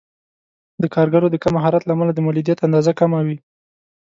[0.81, 3.37] د کارګرو د کم مهارت له امله د مولدیت اندازه کمه وي.